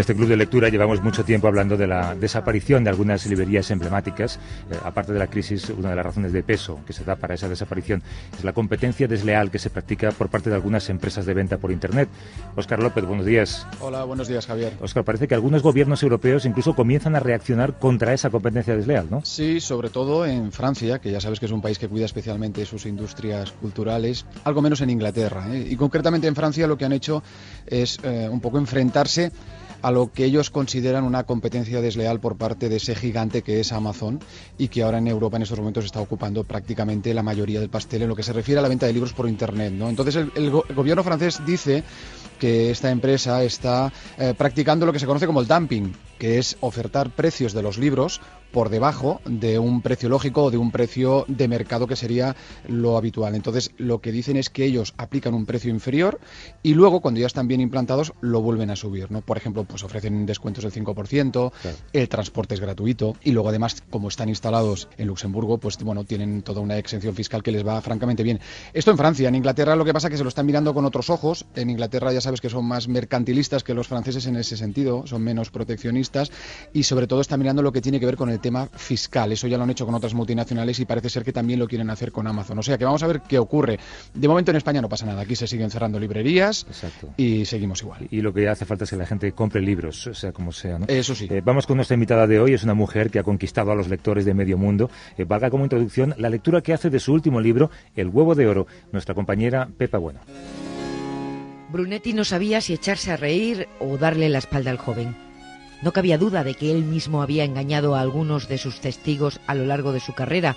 [0.00, 4.38] este club de lectura llevamos mucho tiempo hablando de la desaparición de algunas librerías emblemáticas.
[4.70, 7.34] Eh, aparte de la crisis, una de las razones de peso que se da para
[7.34, 8.02] esa desaparición
[8.36, 11.70] es la competencia desleal que se practica por parte de algunas empresas de venta por
[11.70, 12.08] Internet.
[12.56, 13.66] Óscar López, buenos días.
[13.80, 14.72] Hola, buenos días, Javier.
[14.80, 19.22] Óscar, parece que algunos gobiernos europeos incluso comienzan a reaccionar contra esa competencia desleal, ¿no?
[19.24, 22.64] Sí, sobre todo en Francia, que ya sabes que es un país que cuida especialmente
[22.64, 25.46] sus industrias culturales, algo menos en Inglaterra.
[25.54, 25.66] ¿eh?
[25.70, 27.22] Y concretamente en Francia lo que han hecho
[27.66, 29.30] es eh, un poco enfrentarse
[29.82, 33.72] a lo que ellos consideran una competencia desleal por parte de ese gigante que es
[33.72, 34.20] Amazon
[34.58, 38.02] y que ahora en Europa en estos momentos está ocupando prácticamente la mayoría del pastel
[38.02, 39.72] en lo que se refiere a la venta de libros por Internet.
[39.72, 39.88] ¿no?
[39.88, 41.82] Entonces el, gobierno francés dice
[42.38, 46.58] que esta empresa está eh, practicando lo que se conoce como el dumping, que es
[46.60, 48.20] ofertar precios de los libros
[48.52, 52.36] por debajo de un precio lógico o de un precio de mercado que sería
[52.68, 53.34] lo habitual.
[53.34, 56.20] Entonces, lo que dicen es que ellos aplican un precio inferior
[56.62, 59.10] y luego, cuando ya están bien implantados, lo vuelven a subir.
[59.10, 59.22] ¿no?
[59.22, 61.52] Por ejemplo, pues ofrecen descuentos del 5%,
[61.92, 66.42] el transporte es gratuito y luego, además, como están instalados en Luxemburgo, pues bueno, tienen
[66.42, 68.40] toda una exención fiscal que les va francamente bien.
[68.74, 70.84] Esto en Francia, en Inglaterra lo que pasa es que se lo están mirando con
[70.84, 71.46] otros ojos.
[71.54, 75.22] En Inglaterra ya sabes que son más mercantilistas que los franceses en ese sentido, son
[75.22, 76.09] menos proteccionistas
[76.72, 79.32] y sobre todo están mirando lo que tiene que ver con el tema fiscal.
[79.32, 81.90] Eso ya lo han hecho con otras multinacionales y parece ser que también lo quieren
[81.90, 82.58] hacer con Amazon.
[82.58, 83.78] O sea que vamos a ver qué ocurre.
[84.14, 85.22] De momento en España no pasa nada.
[85.22, 86.66] Aquí se siguen cerrando librerías
[87.16, 88.08] y seguimos igual.
[88.10, 90.78] Y lo que hace falta es que la gente compre libros, sea como sea.
[90.78, 90.86] ¿no?
[90.88, 91.28] Eso sí.
[91.30, 92.54] Eh, vamos con nuestra invitada de hoy.
[92.54, 94.90] Es una mujer que ha conquistado a los lectores de medio mundo.
[95.16, 98.46] Eh, valga como introducción la lectura que hace de su último libro, El huevo de
[98.46, 100.20] oro, nuestra compañera Pepa Bueno.
[101.70, 105.14] Brunetti no sabía si echarse a reír o darle la espalda al joven.
[105.82, 109.54] No cabía duda de que él mismo había engañado a algunos de sus testigos a
[109.54, 110.56] lo largo de su carrera,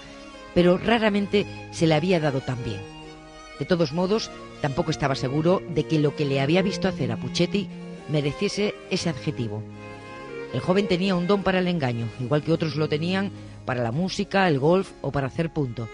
[0.53, 2.81] pero raramente se le había dado tan bien.
[3.59, 7.17] De todos modos, tampoco estaba seguro de que lo que le había visto hacer a
[7.17, 7.69] Puchetti
[8.09, 9.63] mereciese ese adjetivo.
[10.53, 13.31] El joven tenía un don para el engaño, igual que otros lo tenían
[13.65, 15.87] para la música, el golf o para hacer punto.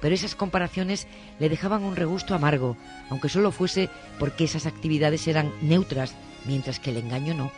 [0.00, 1.08] Pero esas comparaciones
[1.40, 2.76] le dejaban un regusto amargo,
[3.10, 6.14] aunque solo fuese porque esas actividades eran neutras,
[6.46, 7.50] mientras que el engaño no.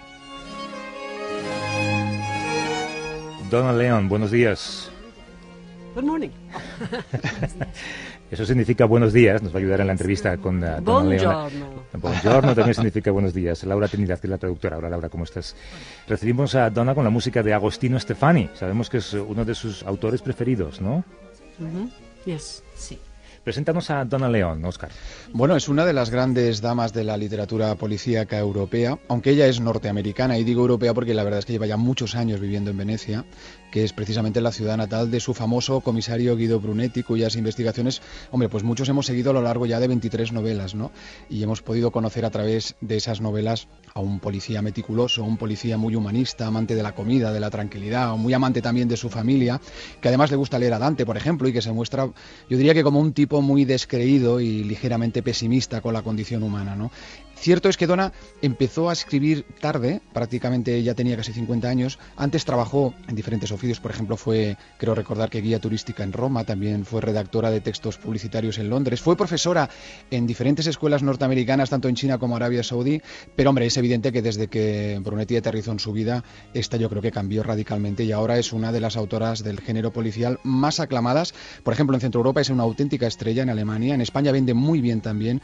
[3.50, 4.90] Donald Leon, buenos días.
[5.96, 6.30] Good morning.
[8.30, 11.50] Eso significa buenos días, nos va a ayudar en la entrevista con uh, Donald Leon.
[11.94, 13.64] Buongiorno también significa buenos días.
[13.64, 14.78] Laura Trinidad, que es la traductora.
[14.78, 15.56] Hola Laura, ¿cómo estás?
[16.06, 18.50] Recibimos a Donna con la música de Agostino Stefani.
[18.54, 21.02] Sabemos que es uno de sus autores preferidos, ¿no?
[22.24, 23.00] Yes, sí.
[23.44, 24.90] Preséntanos a Donna León, Oscar.
[25.32, 29.60] Bueno, es una de las grandes damas de la literatura policíaca europea, aunque ella es
[29.60, 32.76] norteamericana, y digo europea porque la verdad es que lleva ya muchos años viviendo en
[32.76, 33.24] Venecia,
[33.70, 38.48] que es precisamente la ciudad natal de su famoso comisario Guido Brunetti, cuyas investigaciones, hombre,
[38.48, 40.90] pues muchos hemos seguido a lo largo ya de 23 novelas, ¿no?
[41.28, 45.76] Y hemos podido conocer a través de esas novelas a un policía meticuloso, un policía
[45.76, 49.60] muy humanista, amante de la comida, de la tranquilidad, muy amante también de su familia,
[50.00, 52.06] que además le gusta leer a Dante, por ejemplo, y que se muestra,
[52.48, 56.76] yo diría que como un tipo muy descreído y ligeramente pesimista con la condición humana,
[56.76, 56.90] ¿no?
[57.40, 58.12] Cierto es que Donna
[58.42, 61.98] empezó a escribir tarde, prácticamente ya tenía casi 50 años.
[62.18, 66.44] Antes trabajó en diferentes oficios, por ejemplo, fue, creo recordar que guía turística en Roma,
[66.44, 69.70] también fue redactora de textos publicitarios en Londres, fue profesora
[70.10, 73.00] en diferentes escuelas norteamericanas, tanto en China como Arabia Saudí.
[73.36, 76.22] Pero, hombre, es evidente que desde que Brunetti aterrizó en su vida,
[76.52, 79.94] esta yo creo que cambió radicalmente y ahora es una de las autoras del género
[79.94, 81.32] policial más aclamadas.
[81.64, 84.82] Por ejemplo, en Centro Europa es una auténtica estrella en Alemania, en España vende muy
[84.82, 85.40] bien también.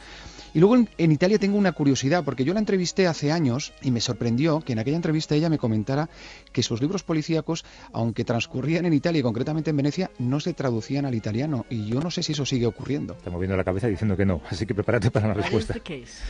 [0.57, 4.01] Y luego en, Italia tengo una curiosidad, porque yo la entrevisté hace años y me
[4.01, 6.09] sorprendió que en aquella entrevista ella me comentara
[6.51, 7.63] que sus libros policíacos,
[7.93, 11.67] aunque transcurrían en Italia y concretamente en Venecia, no se traducían al italiano.
[11.69, 13.13] Y yo no sé si eso sigue ocurriendo.
[13.13, 15.75] Está moviendo la cabeza diciendo que no, así que prepárate para la respuesta.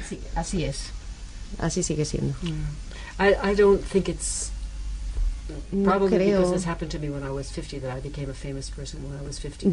[0.09, 0.89] Sí, así es.
[1.59, 2.33] Así sigue siendo.
[2.41, 3.23] Mm.
[3.23, 4.51] I, I don't think it's
[5.71, 6.41] no creo.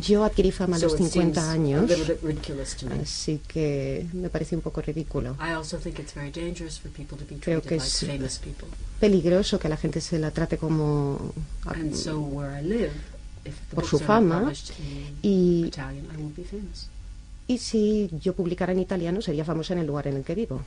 [0.00, 1.91] Yo adquirí fama a los 50 años,
[3.03, 5.37] así que me parece un poco ridículo.
[7.41, 8.05] Creo que es
[9.00, 11.32] peligroso que la gente se la trate como
[13.75, 14.50] por su fama
[15.23, 15.71] y,
[17.47, 20.62] y si yo publicara en italiano sería famosa en el lugar en el que vivo.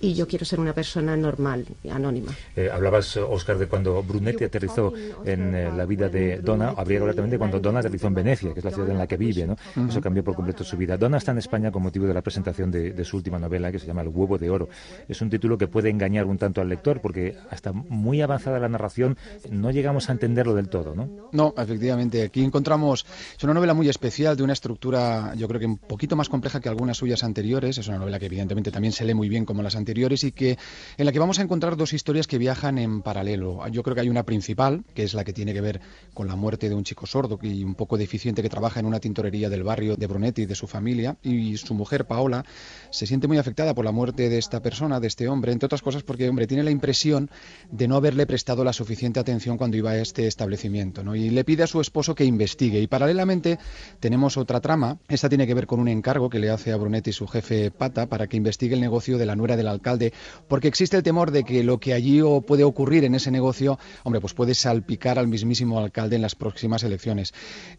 [0.00, 2.32] Y yo quiero ser una persona normal, anónima.
[2.54, 4.92] Eh, hablabas, Oscar, de cuando Brunetti aterrizó
[5.24, 6.74] en eh, la vida de Donna.
[6.76, 8.98] Habría que hablar también de cuando Donna aterrizó en Venecia, que es la ciudad en
[8.98, 9.46] la que vive.
[9.46, 9.56] ¿no?
[9.88, 10.96] Eso cambió por completo su vida.
[10.96, 13.86] Donna está en España con motivo de la presentación de, su última novela, que se
[13.86, 14.68] llama El huevo de oro.
[15.08, 18.68] Es un título que puede engañar un tanto al lector, porque hasta muy avanzada la
[18.68, 19.16] narración
[19.50, 20.94] no llegamos a entenderlo del todo.
[20.94, 21.30] ¿no?
[21.32, 22.22] No, efectivamente.
[22.22, 23.06] Aquí encontramos.
[23.36, 26.60] Es una novela muy especial, de una estructura, yo creo que un poquito más compleja
[26.60, 27.78] que algunas suyas anteriores anteriores.
[27.78, 30.58] Es una novela que evidentemente también se lee muy bien como las anteriores y que
[30.96, 33.64] en la que vamos a encontrar dos historias que viajan en paralelo.
[33.68, 35.80] Yo creo que hay una principal, que es la que tiene que ver
[36.12, 38.98] con la muerte de un chico sordo y un poco deficiente que trabaja en una
[38.98, 41.18] tintorería del barrio de Brunetti y de su familia.
[41.22, 42.44] Y su mujer, Paola,
[42.90, 45.82] se siente muy afectada por la muerte de esta persona, de este hombre, entre otras
[45.82, 47.30] cosas porque, hombre, tiene la impresión
[47.70, 51.04] de no haberle prestado la suficiente atención cuando iba a este establecimiento.
[51.04, 51.14] ¿no?
[51.14, 52.80] Y le pide a su esposo que investigue.
[52.80, 53.60] Y paralelamente
[54.00, 54.98] tenemos otra trama.
[55.06, 58.06] Esta tiene que ver con un encargo que le hace a Brunetti su jefe Pata
[58.06, 60.12] para que investigue el negocio de la nuera del alcalde,
[60.48, 64.20] porque existe el temor de que lo que allí puede ocurrir en ese negocio, hombre,
[64.20, 67.34] pues puede salpicar al mismísimo alcalde en las próximas elecciones.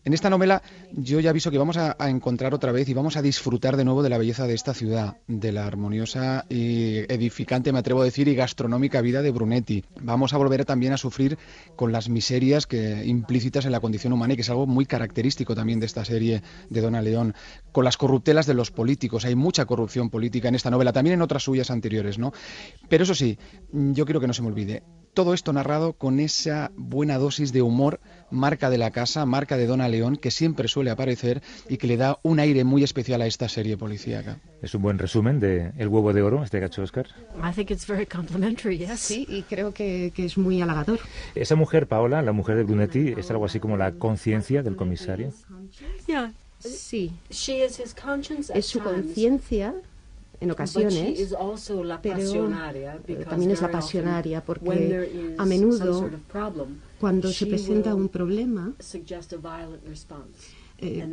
[0.05, 0.61] En esta novela
[0.93, 4.03] yo ya aviso que vamos a, encontrar otra vez y vamos a disfrutar de nuevo
[4.03, 8.27] de la belleza de esta ciudad, de la armoniosa y edificante, me atrevo a decir,
[8.27, 9.83] y gastronómica vida de Brunetti.
[10.01, 11.37] Vamos a volver también a sufrir
[11.75, 15.55] con las miserias que implícitas en la condición humana y que es algo muy característico
[15.55, 17.33] también de esta serie de Dona León,
[17.71, 19.25] con las corruptelas de los políticos.
[19.25, 22.33] Hay mucha corrupción política en esta novela, también en otras suyas anteriores, ¿no?
[22.89, 23.37] Pero eso sí,
[23.71, 24.83] yo quiero que no se me olvide,
[25.13, 29.65] todo esto narrado con esa buena dosis de humor, marca de la casa, marca de
[29.65, 33.25] Dona León, que siempre suele aparecer y que le da un aire muy especial a
[33.25, 34.37] esta serie policíaca.
[34.61, 37.07] Es un buen resumen de El huevo de oro, este gacho Oscar.
[38.99, 40.99] Sí, y creo que, que, es muy halagador.
[41.35, 45.31] Esa mujer, Paola, la mujer de Brunetti, es algo así como la conciencia del comisario.
[46.69, 47.11] Sí.
[47.29, 49.73] Es su conciencia
[50.39, 51.33] en ocasiones,
[53.05, 56.09] pero también es la pasionaria porque a menudo
[56.99, 58.73] cuando se presenta un problema
[60.79, 61.03] eh,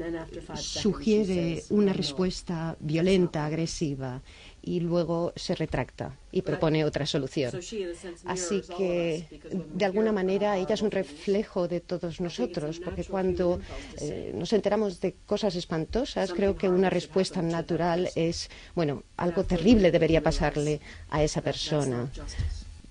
[0.57, 4.21] sugiere una respuesta violenta, agresiva
[4.65, 7.53] y luego se retracta y propone otra solución.
[8.25, 13.61] Así que, de alguna manera, ella es un reflejo de todos nosotros, porque cuando
[14.01, 19.91] eh, nos enteramos de cosas espantosas, creo que una respuesta natural es, bueno, algo terrible
[19.91, 20.81] debería pasarle
[21.11, 22.11] a esa persona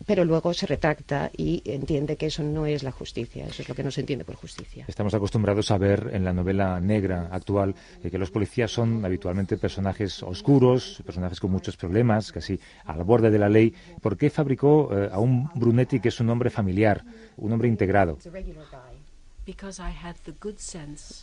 [0.06, 3.76] pero luego se retracta y entiende que eso no es la justicia, eso es lo
[3.76, 4.86] que no se entiende por justicia.
[4.88, 9.58] Estamos acostumbrados a ver en la novela negra actual eh, que los policías son habitualmente
[9.58, 13.74] personajes oscuros, personajes con muchos problemas, casi al borde de la ley.
[14.02, 17.04] ¿Por qué fabricó eh, a un Brunetti que es un hombre familiar,
[17.38, 18.18] un hombre integrado?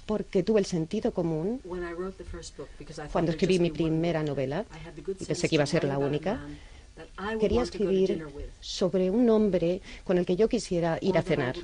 [0.06, 1.61] Porque tuve el sentido común
[3.12, 4.67] cuando escribí mi primera novela
[5.19, 6.41] y pensé que iba a ser la única
[7.38, 8.26] quería escribir
[8.60, 11.56] sobre un hombre con el que yo quisiera ir a cenar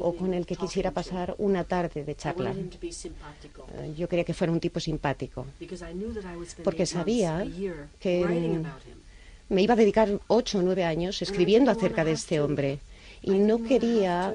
[0.00, 2.52] o con el que quisiera pasar una tarde de charla.
[2.52, 5.46] Eh, yo quería que fuera un tipo simpático,
[6.64, 7.46] porque sabía
[8.00, 8.62] que
[9.48, 12.78] me iba a dedicar ocho o nueve años escribiendo acerca de este hombre.
[13.24, 14.34] Y no quería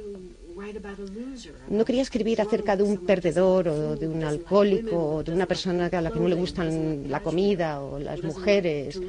[1.70, 5.86] no quería escribir acerca de un perdedor o de un alcohólico o de una persona
[5.86, 9.00] a la que no le gustan la comida o las mujeres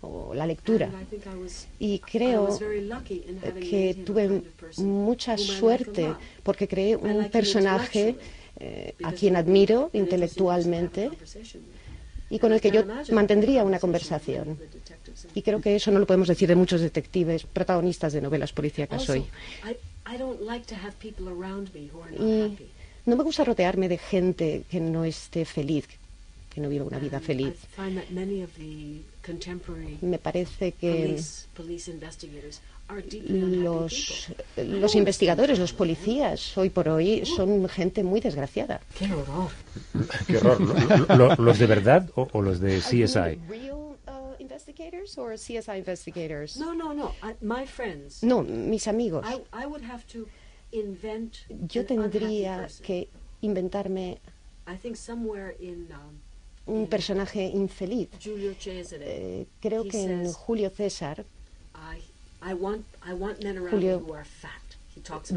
[0.00, 0.90] o la lectura.
[1.78, 2.58] Y creo
[3.70, 4.42] que tuve
[4.78, 8.16] mucha suerte porque creé un personaje
[8.60, 11.10] eh, a quien admiro intelectualmente
[12.30, 14.58] y con el que yo mantendría una conversación.
[15.34, 19.08] Y creo que eso no lo podemos decir de muchos detectives, protagonistas de novelas policíacas
[19.10, 19.24] hoy.
[22.18, 22.56] Y
[23.06, 25.86] no me gusta rodearme de gente que no esté feliz,
[26.52, 27.54] que no viva una vida feliz.
[30.02, 31.16] Me parece que
[33.62, 38.80] los, los investigadores, los policías, hoy por hoy, son gente muy desgraciada.
[38.98, 39.50] ¡Qué horror!
[40.26, 41.40] ¡Qué horror!
[41.40, 43.38] ¿Los de verdad o, los de CSI?
[44.72, 46.56] Investigators or CSI investigators?
[46.56, 47.14] No, no, no.
[47.40, 48.22] my friends.
[48.22, 49.24] No, mis amigos.
[49.26, 50.28] I, I would have to
[50.72, 53.08] invent Yo tendría que
[53.42, 54.18] inventarme
[54.66, 55.88] I think somewhere in,
[56.66, 58.08] um, un personaje infeliz.
[58.22, 61.24] Julio Cesare, eh, creo que en Julio César
[61.74, 62.00] I,
[62.42, 64.50] I want, I want men around Julio who are fat.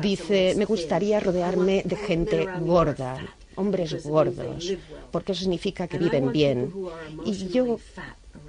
[0.01, 3.25] dice, me gustaría rodearme de gente gorda,
[3.55, 4.73] hombres gordos,
[5.11, 6.71] porque eso significa que viven bien.
[7.25, 7.79] Y yo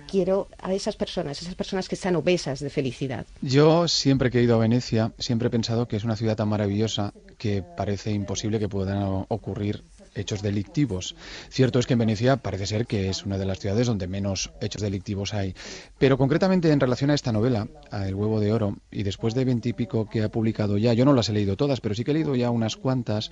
[0.08, 3.26] quiero a esas personas, esas personas que están obesas de felicidad.
[3.42, 6.48] Yo siempre que he ido a Venecia, siempre he pensado que es una ciudad tan
[6.48, 9.82] maravillosa que parece imposible que puedan ocurrir
[10.16, 11.14] hechos delictivos.
[11.50, 14.50] Cierto es que en Venecia parece ser que es una de las ciudades donde menos
[14.60, 15.54] hechos delictivos hay.
[15.98, 19.44] Pero concretamente en relación a esta novela, a El huevo de oro, y después de
[19.44, 22.14] veintipico que ha publicado ya, yo no las he leído todas, pero sí que he
[22.14, 23.30] leído ya unas cuantas,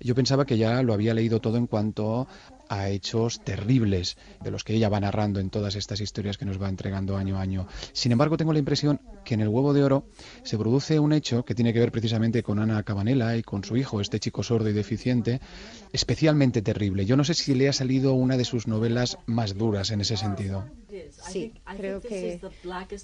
[0.00, 2.26] Yo pensaba que ya lo había leído todo en cuanto
[2.68, 6.60] a hechos terribles de los que ella va narrando en todas estas historias que nos
[6.60, 7.66] va entregando año a año.
[7.92, 10.06] Sin embargo, tengo la impresión que en el huevo de oro
[10.42, 13.76] se produce un hecho que tiene que ver precisamente con Ana Cabanela y con su
[13.76, 15.40] hijo, este chico sordo y deficiente,
[15.92, 17.04] especialmente terrible.
[17.04, 20.16] Yo no sé si le ha salido una de sus novelas más duras en ese
[20.16, 20.64] sentido.
[21.28, 22.40] Sí, creo que,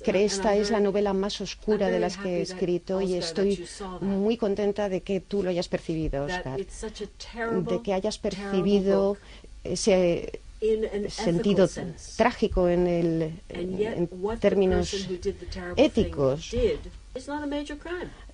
[0.05, 3.67] que esta es la novela más oscura de las que he escrito y estoy
[4.01, 9.17] muy contenta de que tú lo hayas percibido, Oscar, de que hayas percibido
[9.65, 10.41] ese
[11.09, 11.69] sentido
[12.17, 14.09] trágico en, el, en
[14.41, 14.95] términos
[15.77, 16.55] éticos.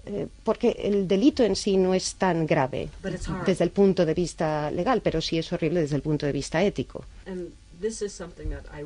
[0.05, 2.89] Eh, porque el delito en sí no es tan grave
[3.47, 6.61] desde el punto de vista legal, pero sí es horrible desde el punto de vista
[6.63, 7.05] ético.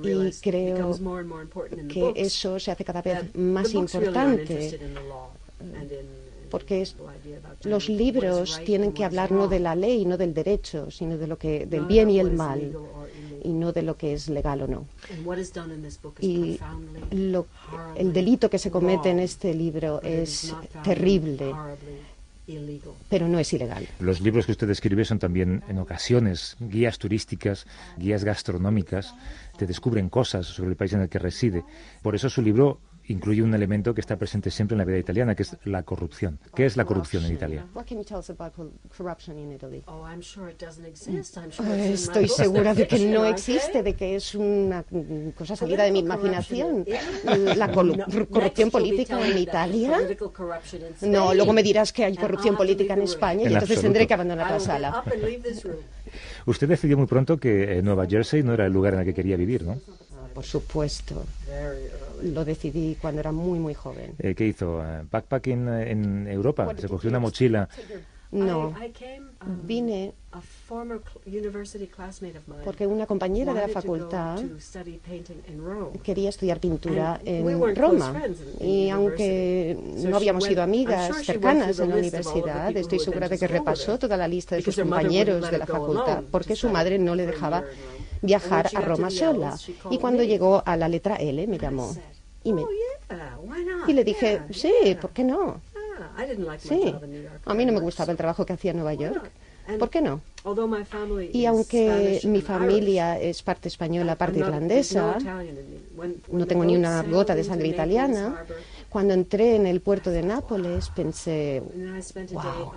[0.02, 0.98] Y creo
[1.88, 4.78] que eso se hace cada vez más importante
[6.50, 6.86] porque
[7.64, 11.38] los libros tienen que hablar no de la ley, no del derecho, sino de lo
[11.38, 12.72] que del bien y el mal
[13.42, 14.86] y no de lo que es legal o no.
[16.20, 16.58] Y
[17.96, 21.52] el delito que se comete en este libro es terrible,
[23.08, 23.86] pero no es ilegal.
[24.00, 29.14] Los libros que usted escribe son también en ocasiones guías turísticas, guías gastronómicas,
[29.56, 31.64] te descubren cosas sobre el país en el que reside.
[32.02, 35.34] Por eso su libro incluye un elemento que está presente siempre en la vida italiana,
[35.34, 36.38] que es la corrupción.
[36.54, 37.66] ¿Qué es la corrupción en Italia?
[41.92, 44.84] Estoy segura de que no existe, de que es una
[45.36, 46.84] cosa salida de mi imaginación.
[47.56, 50.00] La corrupción política en Italia.
[51.02, 54.50] No, luego me dirás que hay corrupción política en España y entonces tendré que abandonar
[54.50, 55.04] la sala.
[56.46, 59.36] Usted decidió muy pronto que Nueva Jersey no era el lugar en el que quería
[59.36, 59.78] vivir, ¿no?
[60.34, 61.24] Por supuesto
[62.22, 64.14] lo decidí cuando era muy, muy joven.
[64.18, 64.82] Eh, ¿Qué hizo?
[65.10, 66.72] ¿Backpacking en Europa?
[66.76, 67.68] ¿Se cogió una mochila?
[68.32, 68.74] No,
[69.62, 70.12] vine
[72.64, 74.42] porque una compañera de la facultad
[76.02, 78.22] quería estudiar pintura en Roma.
[78.60, 83.98] y aunque no habíamos sido amigas cercanas en la universidad, estoy segura de que repasó
[83.98, 87.64] toda la lista de sus compañeros de la facultad porque su madre no le dejaba
[88.22, 89.56] viajar a Roma sola.
[89.90, 91.94] Y cuando llegó a la letra L me llamó
[92.42, 92.64] y, me,
[93.88, 95.60] y le dije, sí, ¿por qué no?
[96.58, 96.94] Sí,
[97.44, 99.30] a mí no me gustaba el trabajo que hacía en Nueva York.
[99.78, 100.20] ¿Por qué no?
[101.32, 105.18] Y aunque mi familia es parte española, parte irlandesa,
[106.30, 108.44] no tengo ni una gota de sangre italiana,
[108.88, 111.62] cuando entré en el puerto de Nápoles pensé,
[112.32, 112.72] wow.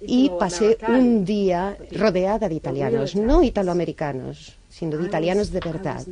[0.00, 6.02] Y pasé un día rodeada de italianos, no italoamericanos, sino de italianos de verdad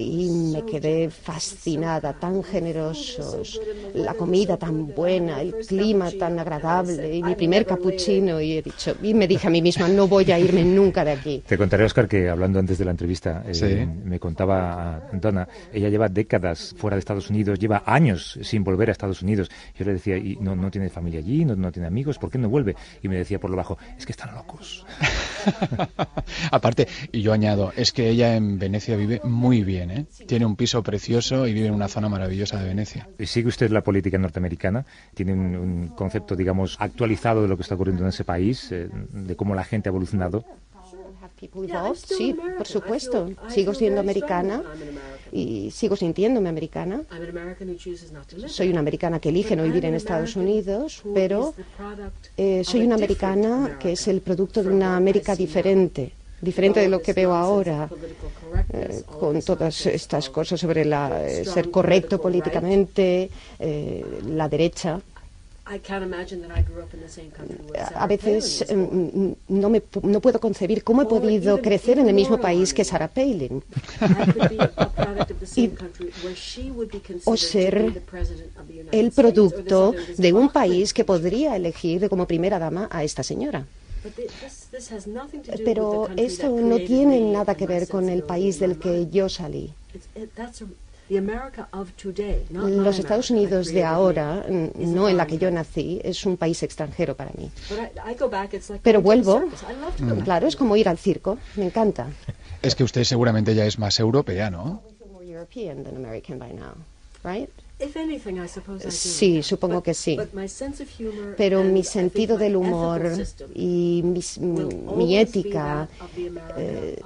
[0.00, 3.60] y me quedé fascinada, tan generosos,
[3.94, 8.96] la comida tan buena, el clima tan agradable y mi primer capuchino y he dicho
[9.02, 11.42] y me dije a mí misma no voy a irme nunca de aquí.
[11.46, 16.08] Te contaré Oscar que hablando antes de la entrevista eh, me contaba Donna, ella lleva
[16.08, 19.50] décadas fuera de Estados Unidos, lleva años sin volver a Estados Unidos.
[19.78, 22.38] Yo le decía y no no tiene familia allí, no, no tiene amigos, ¿por qué
[22.38, 22.76] no vuelve?
[23.02, 24.86] Y me decía por lo bajo, es que están locos.
[26.50, 29.89] Aparte, y yo añado, es que ella en Venecia vive muy bien.
[29.90, 30.06] ¿Eh?
[30.26, 33.08] Tiene un piso precioso y vive en una zona maravillosa de Venecia.
[33.18, 34.84] ¿Sigue usted la política norteamericana?
[35.14, 39.36] ¿Tiene un, concepto, digamos, actualizado de lo que está ocurriendo en ese país, eh, de
[39.36, 40.44] cómo la gente ha evolucionado?
[41.94, 43.30] Sí, por supuesto.
[43.48, 44.62] Sigo siendo americana
[45.32, 47.02] y sigo sintiéndome americana.
[48.46, 51.54] Soy una americana que elige no vivir en Estados Unidos, pero
[52.36, 57.02] eh, soy una americana que es el producto de una América diferente diferente de lo
[57.02, 57.88] que veo ahora,
[58.72, 65.00] eh, con todas estas cosas sobre la, eh, ser correcto políticamente, eh, la derecha.
[67.94, 72.40] A veces em, no, me, no puedo concebir cómo he podido crecer en el mismo
[72.40, 73.62] país que Sarah Palin.
[77.24, 78.02] o ser
[78.90, 83.64] el producto de un país que podría elegir como primera dama a esta señora.
[85.64, 89.72] Pero esto no tiene nada que ver con el país del que yo salí.
[92.50, 97.16] Los Estados Unidos de ahora, no en la que yo nací, es un país extranjero
[97.16, 97.50] para mí.
[98.82, 99.42] Pero vuelvo,
[100.24, 102.06] claro, es como ir al circo, me encanta.
[102.62, 104.82] Es que usted seguramente ya es más europea, ¿no?
[108.88, 110.18] Sí, supongo que sí.
[111.36, 113.02] Pero mi sentido del humor
[113.54, 115.88] y mi, ética
[116.56, 117.00] eh,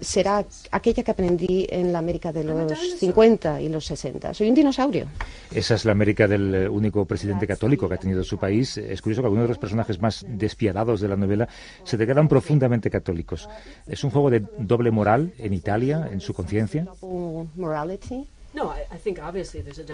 [0.00, 4.34] será aquella que aprendí en la América de los 50 y los 60.
[4.34, 5.06] Soy un dinosaurio.
[5.50, 8.76] Esa es la América del eh, único presidente católico que ha tenido su país.
[8.76, 11.48] Es curioso que algunos de los personajes más despiadados de la novela
[11.84, 13.48] se declaran profundamente católicos.
[13.86, 16.86] Es un juego de doble moral en Italia, en su conciencia.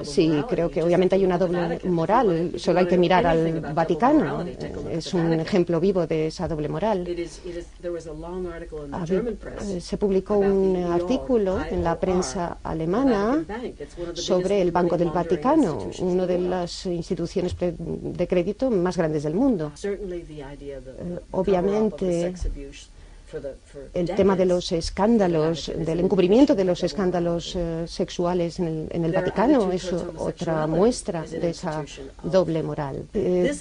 [0.02, 2.52] Sí, creo que obviamente hay una doble moral.
[2.56, 4.44] Solo hay que mirar al Vaticano.
[4.90, 7.06] Es un ejemplo vivo de esa doble moral.
[7.06, 7.28] Eh,
[9.80, 13.44] se publicó un artículo en la prensa alemana
[14.14, 19.72] sobre el Banco del Vaticano, una de las instituciones de crédito más grandes del mundo.
[19.82, 22.34] Eh, obviamente
[23.94, 29.72] el tema de los escándalos, del encubrimiento de los escándalos eh, sexuales en el, Vaticano
[29.72, 31.84] es otra muestra de esa
[32.22, 33.06] doble moral.
[33.14, 33.52] Eh,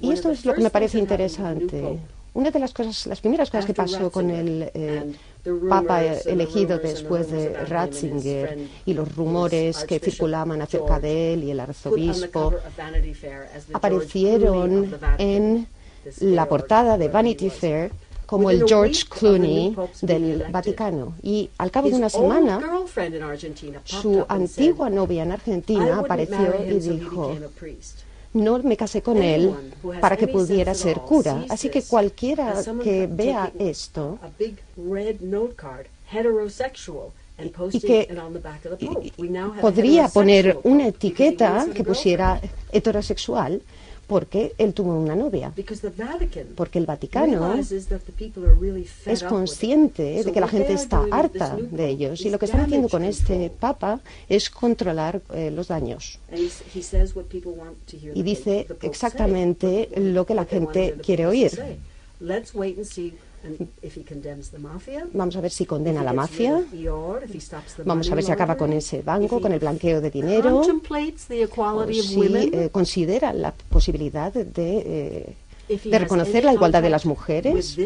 [0.00, 1.98] y esto es lo que me parece interesante.
[2.34, 5.14] Una de las cosas, las primeras cosas que pasó con el eh,
[5.68, 11.60] Papa elegido después de Ratzinger y los rumores que circulaban acerca de él y el
[11.60, 12.54] arzobispo
[13.72, 15.68] aparecieron en
[16.20, 17.92] la portada de Vanity Fair
[18.26, 21.14] como el George Clooney del Vaticano.
[21.22, 22.60] Y al cabo de una semana,
[23.84, 27.36] su antigua novia en Argentina apareció y dijo,
[28.34, 29.54] no me casé con él
[30.00, 31.44] para que pudiera ser cura.
[31.48, 34.18] Así que cualquiera que vea esto
[37.72, 38.16] y que
[39.60, 42.40] podría poner una etiqueta que pusiera
[42.70, 43.60] heterosexual
[44.06, 45.52] porque él tuvo una novia.
[46.56, 47.54] Porque el Vaticano
[49.06, 52.88] es consciente de que la gente está harta de ellos y lo que están haciendo
[52.88, 56.18] con este Papa es controlar eh, los daños.
[58.14, 61.52] Y dice exactamente lo que la gente quiere oír.
[65.12, 66.62] Vamos a ver si condena a la mafia.
[67.84, 70.60] Vamos a ver si acaba con ese banco, con el blanqueo de dinero.
[70.60, 70.64] O
[71.86, 72.20] si
[72.52, 75.34] eh, considera la posibilidad de,
[75.68, 77.76] eh, de reconocer la igualdad de las mujeres.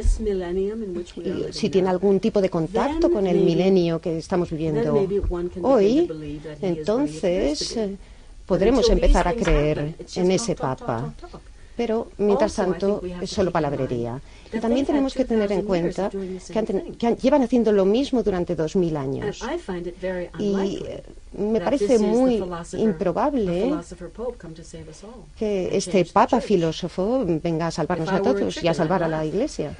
[1.51, 5.07] Y si tiene algún tipo de contacto con el milenio que estamos viviendo
[5.63, 6.09] hoy,
[6.63, 7.97] entonces eh,
[8.47, 11.15] podremos empezar a creer en ese Papa
[11.79, 14.21] pero mientras tanto es solo palabrería.
[14.53, 18.97] Y también tenemos que tener en cuenta que, llevan haciendo lo mismo durante dos mil
[18.97, 19.41] años.
[20.41, 23.77] Y eh, me parece muy improbable
[25.39, 29.77] que este Papa filósofo venga a salvarnos a todos y a salvar a la Iglesia.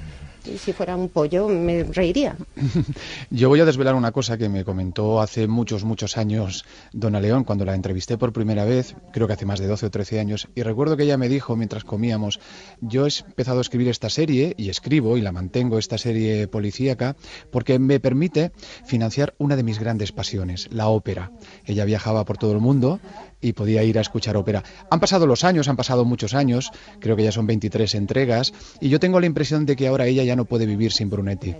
[0.53, 2.35] Y si fuera un pollo, me reiría.
[3.29, 7.43] Yo voy a desvelar una cosa que me comentó hace muchos, muchos años Dona León,
[7.43, 10.47] cuando la entrevisté por primera vez, creo que hace más de 12 o 13 años,
[10.55, 12.39] y recuerdo que ella me dijo mientras comíamos,
[12.81, 17.15] yo he empezado a escribir esta serie, y escribo, y la mantengo, esta serie policíaca,
[17.51, 18.51] porque me permite
[18.85, 21.31] financiar una de mis grandes pasiones, la ópera.
[21.65, 22.99] Ella viajaba por todo el mundo
[23.41, 24.63] y podía ir a escuchar ópera.
[24.89, 28.89] Han pasado los años, han pasado muchos años, creo que ya son 23 entregas, y
[28.89, 31.55] yo tengo la impresión de que ahora ella ya no puede vivir sin Brunetti.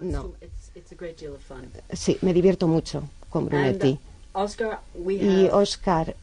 [0.00, 0.32] No.
[1.92, 3.98] Sí, me divierto mucho con Brunetti.
[5.06, 6.16] Y Oscar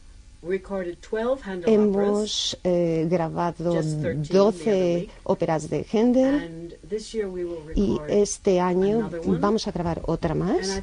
[1.66, 6.78] Hemos eh, grabado 12 óperas de Händel
[7.76, 10.82] y este año vamos a grabar otra más.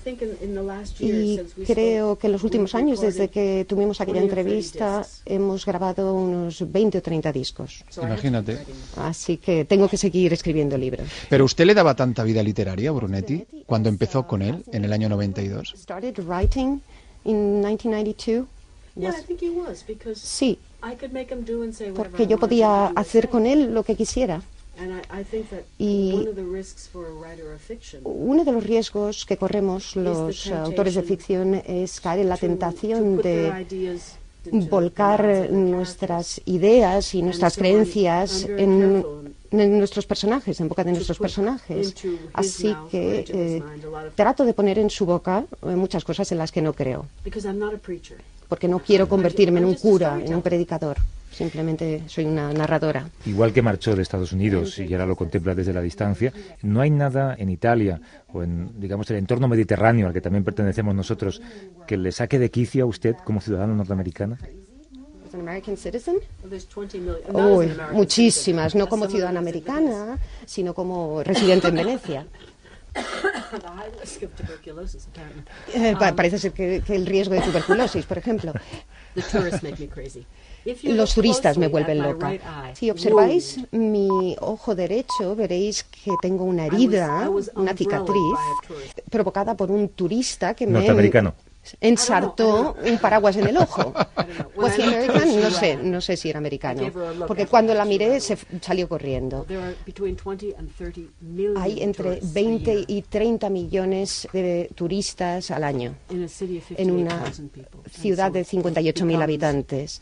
[1.00, 6.72] Y creo que en los últimos años, desde que tuvimos aquella entrevista, hemos grabado unos
[6.72, 7.84] 20 o 30 discos.
[8.02, 8.60] Imagínate.
[8.96, 11.10] Así que tengo que seguir escribiendo libros.
[11.30, 14.94] ¿Pero usted le daba tanta vida literaria a Brunetti cuando empezó con él en el
[14.94, 15.74] año 92?
[15.76, 16.80] Started writing
[17.26, 18.59] in 1992.
[20.16, 20.60] Sí,
[21.96, 24.42] porque yo podía hacer con él lo que quisiera.
[25.78, 26.28] Y
[28.04, 33.18] uno de los riesgos que corremos los autores de ficción es caer en la tentación
[33.18, 33.66] de
[34.52, 39.04] volcar nuestras ideas y nuestras creencias en,
[39.52, 41.94] nuestros personajes, en boca de nuestros personajes.
[42.34, 43.64] Así que eh,
[44.16, 47.06] trato de poner en su boca eh, muchas cosas en las que no creo
[48.50, 50.98] porque no quiero convertirme en un cura, en un predicador.
[51.32, 53.08] Simplemente soy una narradora.
[53.26, 56.34] Igual que marchó de Estados Unidos y ahora lo contempla desde la distancia,
[56.64, 58.02] ¿no hay nada en Italia
[58.34, 61.42] o en, digamos, el entorno mediterráneo al que también pertenecemos nosotros
[61.88, 64.38] que le saque de quicio a usted como ciudadano norteamericana?
[67.94, 72.26] muchísimas, no como ciudadana americana, sino como residente en Venecia.
[75.74, 78.54] Eh, parece ser que, que, el riesgo de tuberculosis, por ejemplo.
[80.84, 82.32] Los turistas me vuelven loca.
[82.74, 88.38] Si observáis mi ojo derecho, veréis que tengo una herida, una cicatriz,
[89.10, 90.74] provocada por un turista que me...
[90.74, 91.34] Norteamericano
[91.82, 93.94] ensartó un paraguas en el ojo.
[94.80, 95.42] He American?
[95.42, 96.92] No sé, no sé si era americano,
[97.28, 99.46] porque cuando la miré se salió corriendo.
[101.58, 107.24] Hay entre 20 y 30 millones de turistas al año en una
[107.90, 110.02] ciudad de 58.000 habitantes.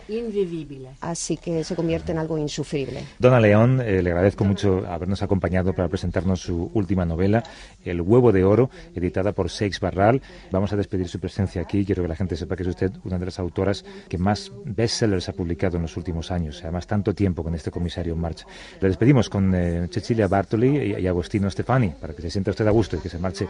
[1.01, 3.03] Así que se convierte en algo insufrible.
[3.19, 7.43] Dona León, eh, le agradezco mucho habernos acompañado para presentarnos su última novela,
[7.83, 10.21] El huevo de oro, editada por Seix Barral.
[10.51, 11.85] Vamos a despedir su presencia aquí.
[11.85, 15.29] Quiero que la gente sepa que es usted una de las autoras que más bestsellers
[15.29, 18.45] ha publicado en los últimos años, además tanto tiempo con este comisario en marcha.
[18.79, 22.71] Le despedimos con eh, Cecilia Bartoli y, Agostino Stefani para que se sienta usted a
[22.71, 23.47] gusto y que se marche.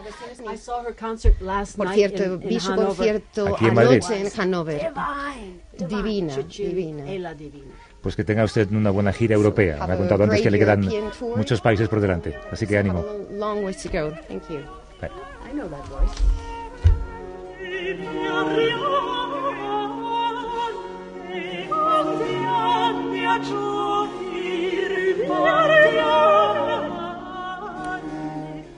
[1.75, 4.91] Por cierto, vi su concierto anoche en Hannover.
[5.77, 7.03] Divina, divina.
[8.01, 9.85] Pues que tenga usted una buena gira europea.
[9.85, 10.87] Me ha contado antes que le quedan
[11.35, 13.03] muchos países por delante, así que ánimo.
[17.87, 18.17] Thank you.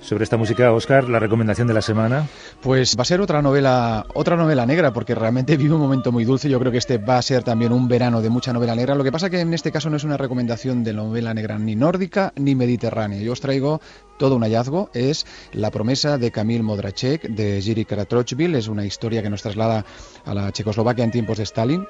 [0.10, 2.28] Sobre esta música, Oscar, la recomendación de la semana.
[2.62, 6.26] Pues va a ser otra novela, otra novela negra, porque realmente vive un momento muy
[6.26, 6.50] dulce.
[6.50, 8.96] Yo creo que este va a ser también un verano de mucha novela negra.
[8.96, 11.76] Lo que pasa que en este caso no es una recomendación de novela negra ni
[11.76, 13.22] nórdica ni mediterránea.
[13.22, 13.82] Yo os traigo
[14.18, 14.90] todo un hallazgo.
[14.96, 18.56] Es La promesa de Camille Modrachek de Jiri Karatrochvil.
[18.56, 19.86] Es una historia que nos traslada
[20.26, 21.86] a la Checoslovaquia en tiempos de Stalin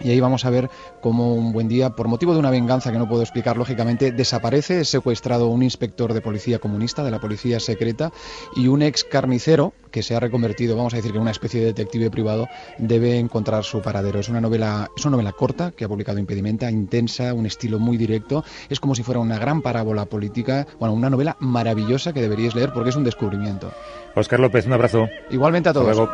[0.00, 2.98] y ahí vamos a ver cómo un buen día, por motivo de una venganza que
[2.98, 7.60] no puedo explicar lógicamente, desaparece, es secuestrado un inspector de policía comunista, de la policía
[7.60, 8.12] secreta,
[8.56, 11.60] y un ex carnicero que se ha reconvertido, vamos a decir que en una especie
[11.60, 14.18] de detective privado, debe encontrar su paradero.
[14.20, 17.96] Es una novela, es una novela corta que ha publicado Impedimenta, intensa, un estilo muy
[17.96, 18.42] directo.
[18.70, 22.72] Es como si fuera una gran parábola política, bueno, una novela maravillosa que deberíais leer
[22.72, 23.70] porque es un descubrimiento.
[24.16, 25.08] Oscar López, un abrazo.
[25.30, 26.08] Igualmente a todos.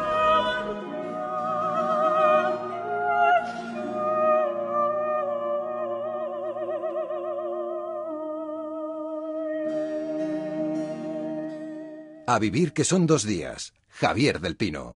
[12.38, 13.72] Vivir que son dos días.
[13.88, 14.94] Javier del Pino.